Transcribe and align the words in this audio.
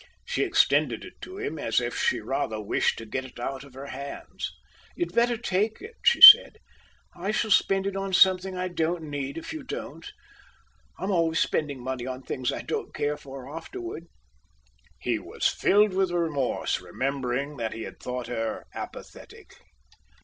She 0.25 0.41
extended 0.41 1.05
it 1.05 1.21
to 1.21 1.37
him 1.37 1.59
as 1.59 1.79
if 1.79 1.95
she 1.95 2.21
rather 2.21 2.59
wished 2.59 2.97
to 2.97 3.05
get 3.05 3.23
it 3.23 3.39
out 3.39 3.63
of 3.63 3.75
her 3.75 3.85
hands. 3.85 4.51
"You'd 4.95 5.13
better 5.13 5.37
take 5.37 5.79
it," 5.79 5.93
she 6.01 6.19
said. 6.21 6.57
"I 7.15 7.29
shall 7.29 7.51
spend 7.51 7.85
it 7.85 7.95
on 7.95 8.11
something 8.11 8.57
I 8.57 8.67
don't 8.67 9.03
need, 9.11 9.37
if 9.37 9.53
you 9.53 9.61
don't. 9.61 10.11
I'm 10.97 11.11
always 11.11 11.39
spending 11.39 11.83
money 11.83 12.07
on 12.07 12.23
things 12.23 12.51
I 12.51 12.63
don't 12.63 12.95
care 12.95 13.15
for 13.15 13.47
afterward." 13.55 14.07
He 14.99 15.19
was 15.19 15.45
filled 15.45 15.93
with 15.93 16.09
remorse, 16.09 16.81
remembering 16.81 17.57
that 17.57 17.73
he 17.73 17.83
had 17.83 17.99
thought 17.99 18.25
her 18.25 18.65
apathetic. 18.73 19.53